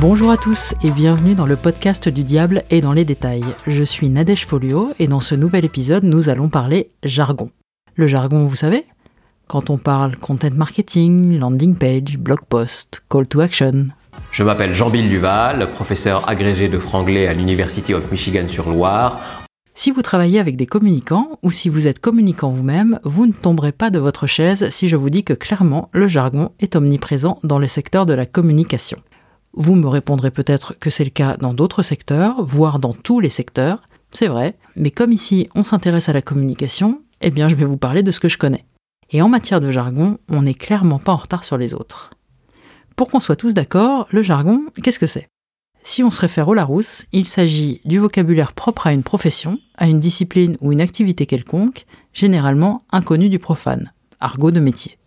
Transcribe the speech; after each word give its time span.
Bonjour 0.00 0.30
à 0.30 0.38
tous 0.38 0.74
et 0.82 0.92
bienvenue 0.92 1.34
dans 1.34 1.44
le 1.44 1.56
podcast 1.56 2.08
du 2.08 2.24
diable 2.24 2.62
et 2.70 2.80
dans 2.80 2.94
les 2.94 3.04
détails. 3.04 3.44
Je 3.66 3.82
suis 3.84 4.08
Nadège 4.08 4.46
Folio 4.46 4.94
et 4.98 5.06
dans 5.06 5.20
ce 5.20 5.34
nouvel 5.34 5.66
épisode, 5.66 6.04
nous 6.04 6.30
allons 6.30 6.48
parler 6.48 6.90
jargon. 7.04 7.50
Le 7.96 8.06
jargon, 8.06 8.46
vous 8.46 8.56
savez 8.56 8.86
Quand 9.46 9.68
on 9.68 9.76
parle 9.76 10.16
content 10.16 10.54
marketing, 10.54 11.38
landing 11.38 11.74
page, 11.74 12.16
blog 12.16 12.40
post, 12.48 13.02
call 13.10 13.28
to 13.28 13.40
action. 13.40 13.88
Je 14.32 14.42
m'appelle 14.42 14.74
Jean-Bill 14.74 15.10
Duval, 15.10 15.70
professeur 15.70 16.26
agrégé 16.30 16.68
de 16.68 16.78
franglais 16.78 17.26
à 17.26 17.34
l'University 17.34 17.92
of 17.92 18.10
Michigan 18.10 18.48
sur 18.48 18.70
Loire. 18.70 19.20
Si 19.74 19.90
vous 19.90 20.00
travaillez 20.00 20.40
avec 20.40 20.56
des 20.56 20.66
communicants 20.66 21.38
ou 21.42 21.50
si 21.50 21.68
vous 21.68 21.86
êtes 21.86 21.98
communicant 21.98 22.48
vous-même, 22.48 23.00
vous 23.04 23.26
ne 23.26 23.32
tomberez 23.32 23.72
pas 23.72 23.90
de 23.90 23.98
votre 23.98 24.26
chaise 24.26 24.70
si 24.70 24.88
je 24.88 24.96
vous 24.96 25.10
dis 25.10 25.24
que 25.24 25.34
clairement 25.34 25.90
le 25.92 26.08
jargon 26.08 26.52
est 26.58 26.74
omniprésent 26.74 27.38
dans 27.44 27.58
le 27.58 27.66
secteur 27.66 28.06
de 28.06 28.14
la 28.14 28.24
communication. 28.24 28.96
Vous 29.52 29.74
me 29.74 29.88
répondrez 29.88 30.30
peut-être 30.30 30.78
que 30.78 30.90
c'est 30.90 31.04
le 31.04 31.10
cas 31.10 31.36
dans 31.36 31.54
d'autres 31.54 31.82
secteurs, 31.82 32.44
voire 32.44 32.78
dans 32.78 32.92
tous 32.92 33.18
les 33.18 33.30
secteurs. 33.30 33.82
C'est 34.12 34.28
vrai, 34.28 34.56
mais 34.76 34.92
comme 34.92 35.12
ici 35.12 35.48
on 35.54 35.64
s'intéresse 35.64 36.08
à 36.08 36.12
la 36.12 36.22
communication, 36.22 37.02
eh 37.20 37.30
bien 37.30 37.48
je 37.48 37.56
vais 37.56 37.64
vous 37.64 37.76
parler 37.76 38.04
de 38.04 38.12
ce 38.12 38.20
que 38.20 38.28
je 38.28 38.38
connais. 38.38 38.64
Et 39.10 39.22
en 39.22 39.28
matière 39.28 39.58
de 39.58 39.72
jargon, 39.72 40.18
on 40.28 40.42
n'est 40.42 40.54
clairement 40.54 41.00
pas 41.00 41.12
en 41.12 41.16
retard 41.16 41.42
sur 41.42 41.58
les 41.58 41.74
autres. 41.74 42.10
Pour 42.94 43.08
qu'on 43.08 43.18
soit 43.18 43.36
tous 43.36 43.52
d'accord, 43.52 44.06
le 44.10 44.22
jargon, 44.22 44.66
qu'est-ce 44.82 45.00
que 45.00 45.06
c'est? 45.06 45.28
Si 45.82 46.04
on 46.04 46.10
se 46.10 46.20
réfère 46.20 46.46
au 46.46 46.54
Larousse, 46.54 47.06
il 47.12 47.26
s'agit 47.26 47.80
du 47.84 47.98
vocabulaire 47.98 48.52
propre 48.52 48.86
à 48.86 48.92
une 48.92 49.02
profession, 49.02 49.58
à 49.76 49.88
une 49.88 49.98
discipline 49.98 50.56
ou 50.60 50.70
une 50.70 50.80
activité 50.80 51.26
quelconque, 51.26 51.86
généralement 52.12 52.84
inconnu 52.92 53.28
du 53.28 53.38
profane, 53.38 53.92
argot 54.20 54.52
de 54.52 54.60
métier. 54.60 54.98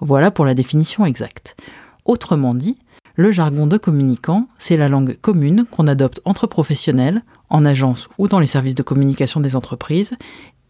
Voilà 0.00 0.30
pour 0.30 0.44
la 0.44 0.54
définition 0.54 1.04
exacte. 1.04 1.56
Autrement 2.04 2.54
dit, 2.54 2.78
le 3.16 3.30
jargon 3.30 3.66
de 3.66 3.76
communicant, 3.76 4.48
c'est 4.58 4.76
la 4.76 4.88
langue 4.88 5.16
commune 5.20 5.64
qu'on 5.70 5.86
adopte 5.86 6.20
entre 6.24 6.46
professionnels, 6.46 7.22
en 7.48 7.64
agence 7.64 8.08
ou 8.18 8.26
dans 8.26 8.40
les 8.40 8.46
services 8.46 8.74
de 8.74 8.82
communication 8.82 9.40
des 9.40 9.54
entreprises, 9.54 10.14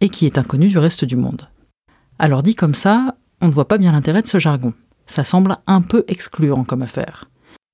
et 0.00 0.10
qui 0.10 0.26
est 0.26 0.36
inconnue 0.36 0.68
du 0.68 0.78
reste 0.78 1.04
du 1.04 1.16
monde. 1.16 1.48
Alors 2.18 2.42
dit 2.42 2.54
comme 2.54 2.74
ça, 2.74 3.16
on 3.40 3.46
ne 3.46 3.52
voit 3.52 3.68
pas 3.68 3.78
bien 3.78 3.92
l'intérêt 3.92 4.22
de 4.22 4.26
ce 4.26 4.38
jargon. 4.38 4.74
Ça 5.06 5.24
semble 5.24 5.56
un 5.66 5.80
peu 5.80 6.04
excluant 6.08 6.64
comme 6.64 6.82
affaire. 6.82 7.30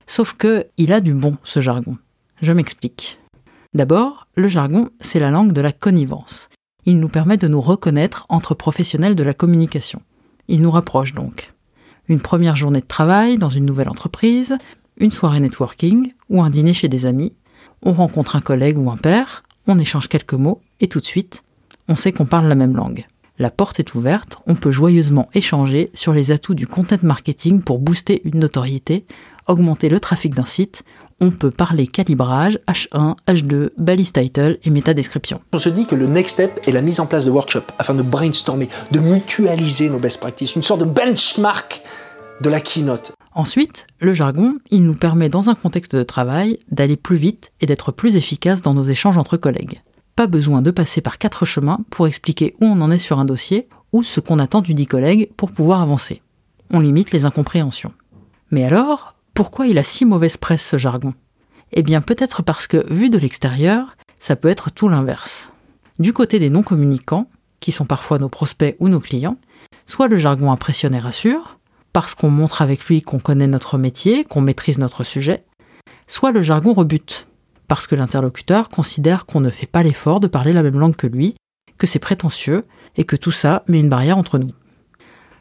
Sauf 0.07 0.35
que 0.35 0.67
il 0.77 0.93
a 0.93 1.01
du 1.01 1.15
bon, 1.15 1.37
ce 1.43 1.61
jargon. 1.61 1.97
Je 2.41 2.53
m'explique. 2.53 3.19
D'abord, 3.75 4.29
le 4.37 4.49
jargon, 4.49 4.91
c'est 5.01 5.21
la 5.21 5.31
langue 5.31 5.53
de 5.53 5.61
la 5.61 5.73
connivence. 5.73 6.49
Il 6.85 7.01
nous 7.01 7.09
permet 7.09 7.37
de 7.37 7.49
nous 7.49 7.61
reconnaître 7.61 8.27
entre 8.29 8.55
professionnels 8.55 9.15
de 9.15 9.23
la 9.23 9.35
communication. 9.35 10.03
Il 10.49 10.61
nous 10.61 10.71
rapproche 10.71 11.15
donc 11.15 11.53
une 12.13 12.21
première 12.21 12.57
journée 12.57 12.81
de 12.81 12.87
travail 12.87 13.39
dans 13.39 13.49
une 13.49 13.65
nouvelle 13.65 13.89
entreprise, 13.89 14.57
une 14.99 15.11
soirée 15.11 15.41
networking 15.41 16.13
ou 16.29 16.43
un 16.43 16.51
dîner 16.51 16.75
chez 16.75 16.89
des 16.89 17.07
amis. 17.07 17.33
On 17.83 17.93
rencontre 17.93 18.37
un 18.37 18.41
collègue 18.41 18.79
ou 18.79 18.91
un 18.91 18.97
père, 18.97 19.43
on 19.67 19.79
échange 19.79 20.09
quelques 20.09 20.35
mots 20.35 20.61
et 20.81 20.89
tout 20.89 21.01
de 21.01 21.07
suite, 21.07 21.43
on 21.89 21.97
sait 21.97 22.13
qu'on 22.13 22.27
parle 22.27 22.49
la 22.49 22.55
même 22.55 22.77
langue. 22.77 23.07
La 23.39 23.51
porte 23.51 23.81
est 23.81 23.95
ouverte, 23.95 24.39
on 24.47 24.55
peut 24.55 24.71
joyeusement 24.71 25.29
échanger 25.35 25.91
sur 25.95 26.13
les 26.13 26.31
atouts 26.31 26.55
du 26.55 26.67
content 26.67 26.99
marketing 27.03 27.63
pour 27.63 27.79
booster 27.79 28.21
une 28.25 28.39
notoriété, 28.39 29.07
augmenter 29.49 29.89
le 29.89 29.99
trafic 29.99 30.35
d'un 30.35 30.45
site, 30.45 30.85
on 31.21 31.31
peut 31.31 31.51
parler 31.51 31.87
calibrage, 31.87 32.59
H1, 32.69 33.17
H2, 33.27 33.71
balise 33.79 34.13
title 34.13 34.59
et 34.65 34.71
métadescription. 34.71 35.41
On 35.53 35.59
se 35.59 35.69
dit 35.69 35.87
que 35.87 35.95
le 35.95 36.07
next 36.07 36.35
step 36.35 36.61
est 36.67 36.73
la 36.73 36.83
mise 36.83 37.01
en 37.01 37.07
place 37.07 37.25
de 37.25 37.31
workshops 37.31 37.73
afin 37.79 37.95
de 37.95 38.03
brainstormer, 38.03 38.69
de 38.91 39.01
mutualiser 39.01 39.89
nos 39.89 39.99
best 39.99 40.21
practices, 40.21 40.57
une 40.57 40.63
sorte 40.63 40.81
de 40.81 40.85
benchmark 40.85 41.83
de 42.43 42.51
la 42.51 42.61
keynote. 42.61 43.13
Ensuite, 43.35 43.87
le 44.01 44.13
jargon, 44.13 44.57
il 44.71 44.85
nous 44.85 44.95
permet 44.95 45.29
dans 45.29 45.49
un 45.49 45.55
contexte 45.55 45.97
de 45.97 46.03
travail 46.03 46.59
d'aller 46.71 46.97
plus 46.97 47.17
vite 47.17 47.53
et 47.61 47.67
d'être 47.67 47.93
plus 47.93 48.17
efficace 48.17 48.61
dans 48.61 48.75
nos 48.75 48.83
échanges 48.83 49.17
entre 49.17 49.37
collègues. 49.37 49.81
Pas 50.17 50.27
besoin 50.27 50.61
de 50.61 50.71
passer 50.71 51.01
par 51.01 51.17
quatre 51.17 51.47
chemins 51.47 51.81
pour 51.89 52.07
expliquer 52.07 52.55
où 52.61 52.67
on 52.67 52.81
en 52.83 52.91
est 52.91 52.99
sur 52.99 53.19
un 53.19 53.25
dossier 53.25 53.69
ou 53.93 54.03
ce 54.03 54.21
qu'on 54.21 54.39
attend 54.39 54.61
du 54.61 54.75
dit 54.75 54.87
collègue 54.87 55.31
pour 55.37 55.53
pouvoir 55.53 55.81
avancer. 55.81 56.21
On 56.71 56.81
limite 56.81 57.13
les 57.13 57.25
incompréhensions. 57.25 57.93
Mais 58.51 58.65
alors, 58.65 59.15
pourquoi 59.35 59.67
il 59.67 59.79
a 59.79 59.85
si 59.85 60.05
mauvaise 60.05 60.37
presse 60.37 60.67
ce 60.67 60.77
jargon? 60.77 61.15
Eh 61.73 61.83
bien 61.83 62.03
peut-être 62.03 62.43
parce 62.43 62.67
que, 62.67 62.85
vu 62.93 63.09
de 63.09 63.19
l'extérieur, 63.19 63.97
ça 64.19 64.37
peut 64.37 64.49
être 64.49 64.71
tout 64.71 64.89
l'inverse. 64.89 65.51
Du 65.99 66.13
côté 66.13 66.39
des 66.39 66.51
non-communicants, 66.51 67.29
qui 67.61 67.73
sont 67.73 67.87
parfois 67.87 68.19
nos 68.19 68.29
prospects 68.29 68.77
ou 68.81 68.89
nos 68.89 69.01
clients, 69.01 69.39
soit 69.87 70.09
le 70.09 70.17
jargon 70.17 70.51
impressionne 70.51 70.95
et 70.95 71.01
rassure, 71.01 71.59
parce 71.93 72.15
qu'on 72.15 72.31
montre 72.31 72.63
avec 72.63 72.85
lui 72.87 73.03
qu'on 73.03 73.19
connaît 73.19 73.47
notre 73.47 73.79
métier, 73.79 74.25
qu'on 74.25 74.41
maîtrise 74.41 74.79
notre 74.79 75.05
sujet, 75.05 75.45
soit 76.07 76.33
le 76.33 76.43
jargon 76.43 76.73
rebute, 76.73 77.27
parce 77.69 77.87
que 77.87 77.95
l'interlocuteur 77.95 78.69
considère 78.69 79.27
qu'on 79.27 79.41
ne 79.41 79.51
fait 79.51 79.67
pas 79.67 79.83
l'effort 79.83 80.21
de 80.21 80.27
parler 80.27 80.53
la 80.53 80.63
même 80.63 80.79
langue 80.79 80.97
que 80.97 81.07
lui, 81.07 81.35
que 81.79 81.87
c'est 81.87 81.99
prétentieux, 81.99 82.65
et 82.97 83.05
que 83.05 83.17
tout 83.17 83.31
ça 83.31 83.63
met 83.69 83.81
une 83.81 83.89
barrière 83.89 84.19
entre 84.19 84.39
nous. 84.39 84.53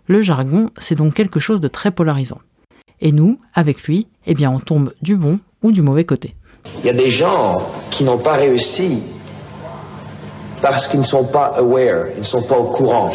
Le 0.07 0.21
jargon, 0.21 0.67
c'est 0.77 0.95
donc 0.95 1.13
quelque 1.13 1.39
chose 1.39 1.61
de 1.61 1.67
très 1.67 1.91
polarisant. 1.91 2.39
Et 2.99 3.11
nous, 3.11 3.39
avec 3.53 3.83
lui, 3.83 4.07
eh 4.25 4.33
bien, 4.33 4.51
on 4.51 4.59
tombe 4.59 4.93
du 5.01 5.15
bon 5.15 5.39
ou 5.63 5.71
du 5.71 5.81
mauvais 5.81 6.05
côté. 6.05 6.35
Il 6.79 6.85
y 6.85 6.89
a 6.89 6.93
des 6.93 7.09
gens 7.09 7.61
qui 7.89 8.03
n'ont 8.03 8.17
pas 8.17 8.35
réussi 8.35 9.01
parce 10.61 10.87
qu'ils 10.87 10.99
ne 10.99 11.05
sont 11.05 11.25
pas 11.25 11.47
aware, 11.47 12.07
ils 12.15 12.19
ne 12.19 12.23
sont 12.23 12.43
pas 12.43 12.57
au 12.57 12.65
courant, 12.65 13.11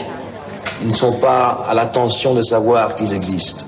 ils 0.82 0.88
ne 0.88 0.94
sont 0.94 1.19
pas 1.19 1.64
à 1.69 1.75
l'attention 1.75 2.34
de 2.34 2.42
savoir 2.42 2.97
qu'ils 2.97 3.14
existent. 3.14 3.66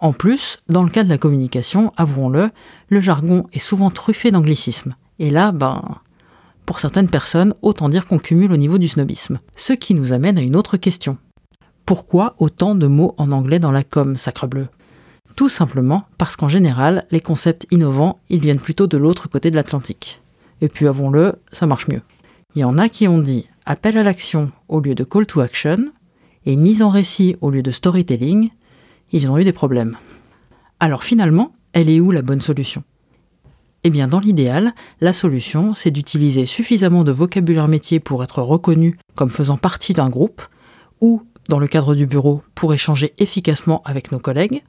En 0.00 0.12
plus, 0.12 0.58
dans 0.68 0.82
le 0.82 0.90
cas 0.90 1.04
de 1.04 1.08
la 1.08 1.18
communication, 1.18 1.92
avouons-le, 1.96 2.50
le 2.88 3.00
jargon 3.00 3.46
est 3.52 3.60
souvent 3.60 3.90
truffé 3.90 4.30
d'anglicisme. 4.30 4.96
Et 5.20 5.30
là, 5.30 5.52
ben, 5.52 5.82
pour 6.66 6.80
certaines 6.80 7.08
personnes, 7.08 7.54
autant 7.62 7.88
dire 7.88 8.06
qu'on 8.06 8.18
cumule 8.18 8.52
au 8.52 8.56
niveau 8.56 8.78
du 8.78 8.88
snobisme. 8.88 9.38
Ce 9.54 9.72
qui 9.72 9.94
nous 9.94 10.12
amène 10.12 10.38
à 10.38 10.42
une 10.42 10.56
autre 10.56 10.76
question. 10.76 11.18
Pourquoi 11.86 12.34
autant 12.38 12.74
de 12.74 12.86
mots 12.86 13.14
en 13.18 13.30
anglais 13.32 13.58
dans 13.58 13.70
la 13.70 13.84
com, 13.84 14.16
sacre 14.16 14.46
bleu? 14.46 14.68
Tout 15.36 15.48
simplement 15.48 16.04
parce 16.18 16.36
qu'en 16.36 16.48
général, 16.48 17.06
les 17.10 17.20
concepts 17.20 17.66
innovants, 17.70 18.18
ils 18.28 18.40
viennent 18.40 18.58
plutôt 18.58 18.86
de 18.86 18.98
l'autre 18.98 19.28
côté 19.28 19.50
de 19.50 19.56
l'Atlantique. 19.56 20.20
Et 20.60 20.68
puis 20.68 20.86
avouons-le, 20.86 21.34
ça 21.52 21.66
marche 21.66 21.88
mieux. 21.88 22.02
Il 22.54 22.60
y 22.60 22.64
en 22.64 22.78
a 22.78 22.88
qui 22.88 23.08
ont 23.08 23.18
dit 23.18 23.48
appel 23.64 23.96
à 23.96 24.02
l'action 24.02 24.50
au 24.68 24.80
lieu 24.80 24.94
de 24.94 25.04
call 25.04 25.26
to 25.26 25.40
action 25.40 25.86
et 26.46 26.56
mise 26.56 26.82
en 26.82 26.88
récit 26.88 27.36
au 27.40 27.50
lieu 27.50 27.62
de 27.62 27.70
storytelling, 27.70 28.50
ils 29.12 29.30
ont 29.30 29.38
eu 29.38 29.44
des 29.44 29.52
problèmes. 29.52 29.96
Alors 30.80 31.04
finalement, 31.04 31.52
elle 31.72 31.90
est 31.90 32.00
où 32.00 32.10
la 32.10 32.22
bonne 32.22 32.40
solution? 32.40 32.82
Eh 33.84 33.90
bien 33.90 34.08
dans 34.08 34.20
l'idéal, 34.20 34.74
la 35.00 35.12
solution, 35.12 35.74
c'est 35.74 35.90
d'utiliser 35.90 36.46
suffisamment 36.46 37.04
de 37.04 37.12
vocabulaire 37.12 37.68
métier 37.68 38.00
pour 38.00 38.22
être 38.22 38.42
reconnu 38.42 38.96
comme 39.14 39.30
faisant 39.30 39.56
partie 39.56 39.92
d'un 39.92 40.08
groupe, 40.08 40.42
ou 41.00 41.22
dans 41.48 41.58
le 41.58 41.66
cadre 41.66 41.94
du 41.94 42.06
bureau 42.06 42.42
pour 42.54 42.72
échanger 42.72 43.12
efficacement 43.18 43.82
avec 43.84 44.12
nos 44.12 44.20
collègues, 44.20 44.62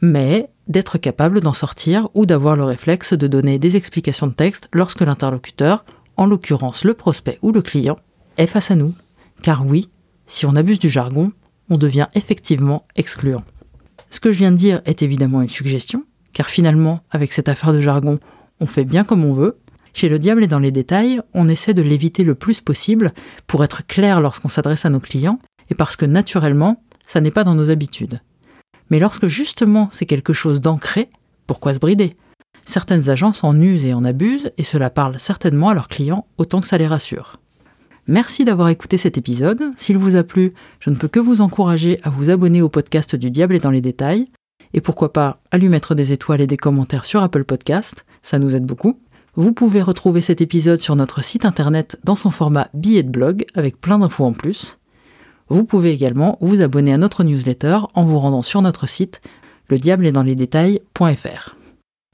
mais 0.00 0.50
d'être 0.68 0.98
capable 0.98 1.40
d'en 1.40 1.54
sortir 1.54 2.08
ou 2.14 2.26
d'avoir 2.26 2.56
le 2.56 2.64
réflexe 2.64 3.14
de 3.14 3.26
donner 3.26 3.58
des 3.58 3.76
explications 3.76 4.26
de 4.26 4.34
texte 4.34 4.68
lorsque 4.72 5.00
l'interlocuteur, 5.00 5.84
en 6.16 6.26
l'occurrence 6.26 6.84
le 6.84 6.94
prospect 6.94 7.38
ou 7.42 7.52
le 7.52 7.62
client, 7.62 7.96
est 8.36 8.46
face 8.46 8.70
à 8.70 8.76
nous. 8.76 8.94
Car 9.42 9.66
oui, 9.66 9.88
si 10.28 10.46
on 10.46 10.54
abuse 10.54 10.78
du 10.78 10.88
jargon, 10.88 11.32
on 11.70 11.76
devient 11.76 12.06
effectivement 12.14 12.86
excluant. 12.96 13.42
Ce 14.10 14.20
que 14.20 14.30
je 14.30 14.38
viens 14.38 14.52
de 14.52 14.56
dire 14.56 14.80
est 14.84 15.02
évidemment 15.02 15.42
une 15.42 15.48
suggestion, 15.48 16.04
car 16.32 16.46
finalement, 16.46 17.00
avec 17.10 17.32
cette 17.32 17.48
affaire 17.48 17.72
de 17.72 17.80
jargon, 17.80 18.20
on 18.60 18.66
fait 18.66 18.84
bien 18.84 19.04
comme 19.04 19.24
on 19.24 19.32
veut. 19.32 19.58
Chez 19.94 20.08
le 20.08 20.18
diable 20.18 20.44
et 20.44 20.46
dans 20.46 20.58
les 20.58 20.70
détails, 20.70 21.20
on 21.34 21.48
essaie 21.48 21.74
de 21.74 21.82
l'éviter 21.82 22.24
le 22.24 22.34
plus 22.34 22.60
possible 22.60 23.12
pour 23.46 23.64
être 23.64 23.86
clair 23.86 24.20
lorsqu'on 24.20 24.48
s'adresse 24.48 24.84
à 24.84 24.90
nos 24.90 25.00
clients, 25.00 25.40
et 25.70 25.74
parce 25.74 25.96
que 25.96 26.06
naturellement, 26.06 26.82
ça 27.06 27.20
n'est 27.20 27.30
pas 27.30 27.44
dans 27.44 27.54
nos 27.54 27.70
habitudes. 27.70 28.20
Mais 28.90 28.98
lorsque 28.98 29.26
justement 29.26 29.88
c'est 29.92 30.06
quelque 30.06 30.32
chose 30.32 30.60
d'ancré, 30.60 31.10
pourquoi 31.46 31.74
se 31.74 31.78
brider? 31.78 32.16
Certaines 32.64 33.08
agences 33.08 33.44
en 33.44 33.58
usent 33.60 33.86
et 33.86 33.94
en 33.94 34.04
abusent, 34.04 34.52
et 34.58 34.62
cela 34.62 34.90
parle 34.90 35.18
certainement 35.18 35.70
à 35.70 35.74
leurs 35.74 35.88
clients 35.88 36.26
autant 36.36 36.60
que 36.60 36.66
ça 36.66 36.78
les 36.78 36.86
rassure. 36.86 37.40
Merci 38.10 38.46
d'avoir 38.46 38.70
écouté 38.70 38.96
cet 38.96 39.18
épisode. 39.18 39.62
S'il 39.76 39.98
vous 39.98 40.16
a 40.16 40.22
plu, 40.22 40.54
je 40.80 40.88
ne 40.88 40.96
peux 40.96 41.08
que 41.08 41.20
vous 41.20 41.42
encourager 41.42 42.00
à 42.02 42.08
vous 42.08 42.30
abonner 42.30 42.62
au 42.62 42.70
podcast 42.70 43.14
du 43.14 43.30
Diable 43.30 43.54
et 43.54 43.58
dans 43.58 43.70
les 43.70 43.82
détails. 43.82 44.28
Et 44.72 44.80
pourquoi 44.80 45.12
pas 45.12 45.42
à 45.50 45.58
lui 45.58 45.68
mettre 45.68 45.94
des 45.94 46.10
étoiles 46.14 46.40
et 46.40 46.46
des 46.46 46.56
commentaires 46.56 47.04
sur 47.04 47.22
Apple 47.22 47.44
Podcast, 47.44 48.06
ça 48.22 48.38
nous 48.38 48.56
aide 48.56 48.64
beaucoup. 48.64 48.98
Vous 49.34 49.52
pouvez 49.52 49.82
retrouver 49.82 50.22
cet 50.22 50.40
épisode 50.40 50.80
sur 50.80 50.96
notre 50.96 51.22
site 51.22 51.44
internet 51.44 52.00
dans 52.02 52.14
son 52.14 52.30
format 52.30 52.70
billet 52.72 53.02
de 53.02 53.10
blog 53.10 53.44
avec 53.54 53.78
plein 53.78 53.98
d'infos 53.98 54.24
en 54.24 54.32
plus. 54.32 54.78
Vous 55.48 55.64
pouvez 55.64 55.92
également 55.92 56.38
vous 56.40 56.62
abonner 56.62 56.94
à 56.94 56.98
notre 56.98 57.24
newsletter 57.24 57.80
en 57.92 58.04
vous 58.04 58.18
rendant 58.18 58.42
sur 58.42 58.62
notre 58.62 58.88
site 58.88 59.20
le 59.68 59.76
diable 59.76 60.06
est 60.06 60.12
dans 60.12 60.22
les 60.22 60.34
détails.fr. 60.34 61.56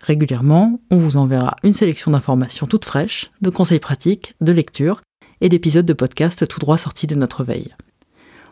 Régulièrement, 0.02 0.81
on 0.90 0.97
vous 0.97 1.17
enverra 1.17 1.55
une 1.62 1.73
sélection 1.73 2.11
d'informations 2.11 2.67
toutes 2.67 2.85
fraîches, 2.85 3.31
de 3.43 3.50
conseils 3.50 3.79
pratiques, 3.79 4.35
de 4.40 4.50
lectures 4.50 5.00
et 5.41 5.49
d'épisodes 5.49 5.87
de 5.87 5.93
podcast 5.93 6.47
tout 6.47 6.61
droit 6.61 6.79
sortis 6.79 7.07
de 7.07 7.15
notre 7.15 7.45
veille. 7.45 7.75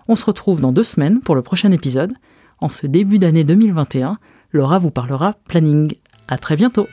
On 0.09 0.17
se 0.17 0.25
retrouve 0.25 0.61
dans 0.61 0.73
deux 0.73 0.85
semaines 0.85 1.21
pour 1.21 1.35
le 1.35 1.43
prochain 1.43 1.71
épisode. 1.71 2.13
En 2.59 2.69
ce 2.69 2.87
début 2.87 3.19
d'année 3.19 3.45
2021, 3.45 4.19
Laura 4.53 4.79
vous 4.79 4.91
parlera 4.91 5.35
planning. 5.49 5.93
À 6.29 6.39
très 6.39 6.57
bientôt! 6.57 6.87